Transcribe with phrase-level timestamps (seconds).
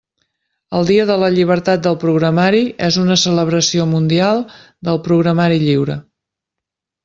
[0.77, 4.45] El Dia de la Llibertat del Programari és una celebració mundial
[4.91, 6.03] del programari lliure.